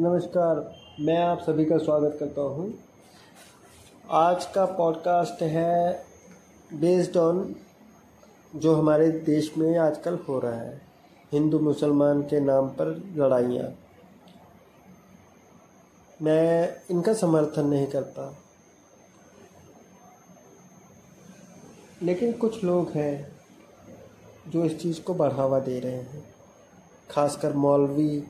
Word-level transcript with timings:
नमस्कार, 0.00 0.74
मैं 1.00 1.18
आप 1.18 1.38
सभी 1.38 1.64
का 1.64 1.78
स्वागत 1.78 2.16
करता 2.20 2.40
हूँ। 2.40 2.74
आज 4.10 4.46
का 4.46 4.64
पॉडकास्ट 4.64 5.42
है 5.42 6.04
बेस्ड 6.74 7.16
ऑन 7.16 7.56
जो 8.56 8.74
हमारे 8.76 9.10
देश 9.10 9.56
में 9.58 9.78
आजकल 9.78 10.14
हो 10.14 10.38
रहा 10.38 10.54
है, 10.54 10.82
हिंदू 11.32 11.58
मुसलमान 11.58 12.22
के 12.22 12.40
नाम 12.40 12.68
पर 12.68 12.86
लड़ाइयाँ। 13.16 13.68
मैं 16.22 16.76
इनका 16.90 17.14
समर्थन 17.14 17.66
नहीं 17.66 17.86
करता। 17.86 18.38
लेकिन 22.02 22.32
कुछ 22.32 22.64
लोग 22.64 22.90
हैं 22.90 23.40
जो 24.48 24.64
इस 24.64 24.80
चीज़ 24.80 25.02
को 25.02 25.14
बढ़ावा 25.14 25.60
दे 25.60 25.80
रहे 25.80 25.96
हैं, 25.96 26.34
खासकर 27.10 27.52
मौलवी 27.52 28.24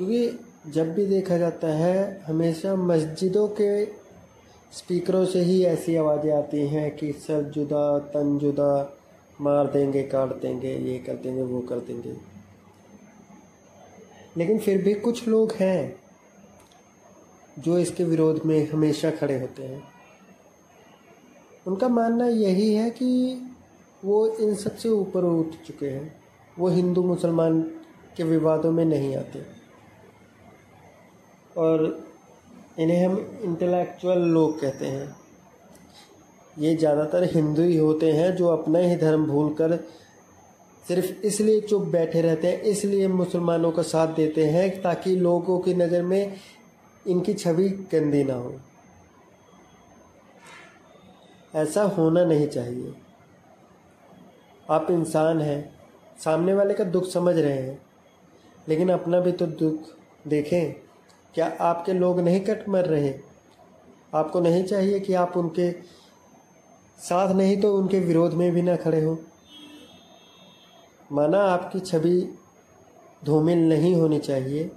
क्योंकि 0.00 0.40
जब 0.70 0.94
भी 0.94 1.06
देखा 1.06 1.38
जाता 1.38 1.68
है, 1.68 2.22
हमेशा 2.26 2.76
मस्जिदों 2.76 3.48
के 3.48 3.84
स्पीकरों 4.72 5.26
से 5.26 5.40
ही 5.40 5.64
ऐसी 5.64 5.96
आवाज़ें 5.96 6.32
आती 6.32 6.66
हैं 6.66 6.96
कि 6.96 7.12
सर 7.12 7.42
जुदा, 7.42 7.98
तन 7.98 8.38
जुदा, 8.38 8.98
मार 9.40 9.66
देंगे, 9.66 10.02
काट 10.02 10.28
देंगे, 10.28 10.76
ये 10.76 10.98
कर 10.98 11.14
देंगे, 11.14 11.42
वो 11.42 11.60
कर 11.60 11.78
देंगे। 11.78 12.16
लेकिन 14.36 14.58
फिर 14.58 14.82
भी 14.82 14.94
कुछ 14.94 15.28
लोग 15.28 15.52
हैं 15.52 15.96
जो 17.58 17.78
इसके 17.78 18.04
विरोध 18.04 18.42
में 18.46 18.70
हमेशा 18.70 19.10
खड़े 19.10 19.40
होते 19.40 19.62
हैं। 19.62 19.82
उनका 21.66 21.88
मानना 21.88 22.28
यही 22.28 22.74
है 22.74 22.90
कि 22.90 23.42
वो 24.04 24.26
इन 24.28 24.54
सबसे 24.54 24.88
ऊपर 24.88 25.24
उठ 25.24 25.46
चुके 25.66 25.88
हैं। 25.88 26.20
वो 26.58 26.68
हिंदू, 26.68 27.02
मुसलमान 27.02 27.62
के 28.16 28.22
विवादों 28.22 28.72
में 28.72 28.84
नहीं 28.84 29.16
आते। 29.16 29.59
और 31.60 31.86
इन्हें 32.78 33.04
हम 33.06 33.16
इंटेलेक्चुअल 33.44 34.20
लोग 34.28 34.60
कहते 34.60 34.86
हैं। 34.86 35.16
ये 36.56 36.74
ज़्यादातर 36.76 37.24
हिंदू 37.32 37.62
ही 37.62 37.76
होते 37.76 38.10
हैं 38.12 38.34
जो 38.36 38.46
अपना 38.48 38.78
ही 38.78 38.96
धर्म 38.96 39.26
भूल 39.26 39.52
कर 39.54 39.76
सिर्फ़ 40.84 41.26
इसलिए 41.26 41.60
चुप 41.60 41.82
बैठे 41.88 42.20
रहते 42.22 42.48
हैं, 42.48 42.60
इसलिए 42.62 43.08
मुसलमानों 43.08 43.70
का 43.72 43.82
साथ 43.84 44.14
देते 44.14 44.44
हैं 44.46 44.80
ताकि 44.82 45.14
लोगों 45.16 45.58
की 45.58 45.74
नज़र 45.74 46.02
में 46.02 46.36
इनकी 47.06 47.34
छवि 47.34 47.68
गंदी 47.92 48.22
ना 48.24 48.34
हो। 48.34 48.54
ऐसा 51.54 51.82
होना 51.82 52.24
नहीं 52.24 52.46
चाहिए। 52.48 52.92
आप 54.66 54.90
इंसान 54.90 55.40
हैं, 55.40 55.72
सामने 56.20 56.54
वाले 56.54 56.74
का 56.74 56.84
दुख 56.86 57.06
समझ 57.06 57.36
रहे 57.36 57.52
हैं, 57.52 57.78
लेकिन 58.68 58.88
अपना 58.88 59.20
भी 59.20 59.32
तो 59.32 59.46
दुख 59.46 60.28
देखें। 60.28 60.89
क्या 61.34 61.46
आपके 61.60 61.92
लोग 61.92 62.20
नहीं 62.20 62.40
कट 62.40 62.68
मर 62.68 62.84
रहे? 62.84 63.14
आपको 64.14 64.40
नहीं 64.40 64.64
चाहिए 64.64 65.00
कि 65.00 65.14
आप 65.14 65.36
उनके 65.36 65.70
साथ 66.98 67.34
नहीं 67.34 67.60
तो 67.60 67.76
उनके 67.76 68.00
विरोध 68.00 68.34
में 68.34 68.50
भी 68.52 68.62
ना 68.62 68.76
खड़े 68.76 69.02
हो। 69.04 69.18
माना 71.10 71.42
आपकी 71.44 71.80
छवि 71.80 72.20
धूमिल 73.24 73.68
नहीं 73.68 73.94
होनी 73.94 74.18
चाहिए, 74.18 74.70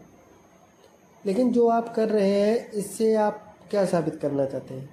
लेकिन 1.25 1.51
जो 1.51 1.67
आप 1.67 1.93
कर 1.95 2.09
रहे 2.09 2.29
हैं, 2.31 2.71
इससे 2.71 3.13
आप 3.15 3.55
क्या 3.71 3.85
साबित 3.85 4.15
करना 4.15 4.45
चाहते 4.45 4.73
हैं? 4.73 4.89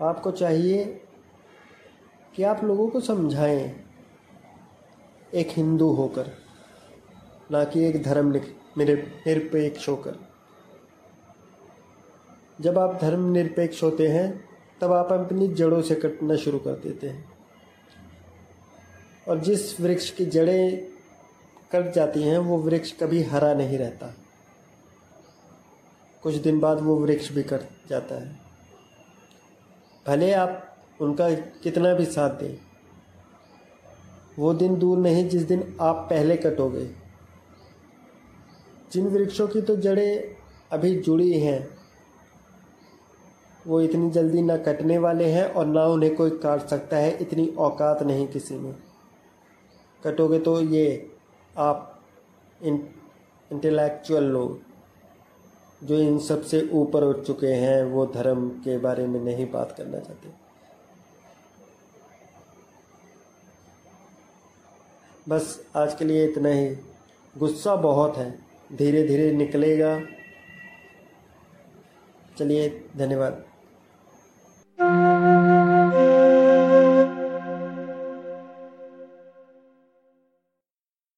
आपको 0.00 0.30
चाहिए 0.30 0.84
कि 2.34 2.42
आप 2.42 2.64
लोगों 2.64 2.88
को 2.88 3.00
समझाएँ, 3.00 3.84
एक 5.34 5.48
हिंदू 5.50 5.90
होकर, 5.92 6.30
ना 7.52 7.64
कि 7.64 7.84
एक 7.84 8.02
धर्म 8.02 8.32
निरपेक्ष 8.78 9.88
होकर। 9.88 10.16
जब 12.60 12.78
आप 12.78 12.98
धर्म 13.02 13.32
निरपेक्ष 13.32 13.82
होते 13.82 14.06
हैं, 14.08 14.44
तब 14.80 14.92
आप 14.92 15.12
अपनी 15.12 15.48
जड़ों 15.48 15.82
से 15.82 15.94
कटना 15.94 16.36
शुरू 16.36 16.58
कर 16.58 16.72
देते 16.72 17.08
हैं। 17.08 17.24
और 19.28 19.38
जिस 19.38 19.80
वृक्ष 19.80 20.10
की 20.10 20.26
जड़ें 20.26 20.86
कट 21.72 21.92
जाती 21.92 22.22
हैं, 22.22 22.38
वो 22.38 22.58
वृक्ष 22.58 22.92
कभी 22.92 23.22
हरा 23.22 23.54
नहीं 23.54 23.78
रहता। 23.78 24.14
कुछ 26.22 26.34
दिन 26.34 26.60
बाद 26.60 26.80
वो 26.80 26.96
वृक्ष 26.96 27.32
भी 27.32 27.42
कट 27.42 27.60
जाता 27.90 28.14
है। 28.14 28.38
भले 30.06 30.32
आप 30.32 30.76
उनका 31.00 31.30
कितना 31.34 31.94
भी 31.94 32.04
साथ 32.04 32.30
दें, 32.30 32.56
वो 34.38 34.54
दिन 34.54 34.76
दूर 34.76 34.98
नहीं 34.98 35.28
जिस 35.28 35.42
दिन 35.42 35.76
आप 35.80 36.06
पहले 36.10 36.36
कटोगे। 36.36 37.05
जिन 38.96 39.08
वृक्षों 39.08 39.48
की 39.48 39.60
तो 39.62 39.76
जड़ें 39.76 40.36
अभी 40.72 40.94
जुड़ी 40.96 41.38
हैं, 41.40 41.68
वो 43.66 43.80
इतनी 43.80 44.10
जल्दी 44.10 44.42
ना 44.42 44.56
कटने 44.56 44.98
वाले 44.98 45.24
हैं 45.24 45.44
और 45.44 45.66
ना 45.66 45.84
उन्हें 45.86 46.14
कोई 46.16 46.30
काट 46.30 46.66
सकता 46.66 46.96
है, 46.96 47.16
इतनी 47.16 47.46
औकात 47.58 48.02
नहीं 48.02 48.26
किसी 48.28 48.54
में। 48.54 48.74
कटोगे 50.04 50.38
तो 50.38 50.60
ये 50.60 51.10
आप 51.58 52.02
इन 52.62 52.88
इंटेलेक्चुअल 53.52 54.24
लोग, 54.24 54.60
जो 55.84 55.98
इन 55.98 56.18
सबसे 56.18 56.68
ऊपर 56.72 57.04
उठ 57.04 57.20
चुके 57.20 57.52
हैं, 57.54 57.84
वो 57.84 58.06
धर्म 58.06 58.48
के 58.48 58.78
बारे 58.78 59.06
में 59.06 59.20
नहीं 59.20 59.50
बात 59.50 59.74
करना 59.78 59.98
चाहते। 59.98 60.28
बस 65.28 65.64
आज 65.76 65.94
के 65.94 66.04
लिए 66.04 66.26
इतना 66.26 66.48
ही। 66.48 66.76
गुस्सा 67.36 67.76
बहुत 67.76 68.16
है। 68.16 68.45
धीरे 68.72 69.02
धीरे 69.02 69.32
निकलेगा। 69.32 70.00
चलिए 72.38 72.84
धन्यवाद। 72.96 73.44